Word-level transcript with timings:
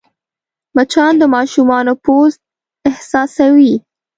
مچان 0.75 1.13
د 1.17 1.23
ماشومانو 1.35 1.93
پوست 2.03 2.39
حساسوې 2.95 3.73